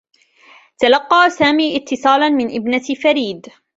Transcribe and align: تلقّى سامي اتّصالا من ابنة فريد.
تلقّى 0.77 1.29
سامي 1.29 1.77
اتّصالا 1.77 2.29
من 2.29 2.55
ابنة 2.55 2.83
فريد. 3.03 3.47